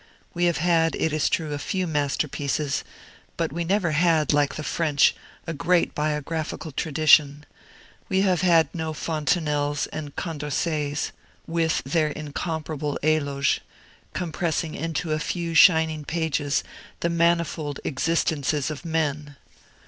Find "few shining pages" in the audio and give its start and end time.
15.19-16.63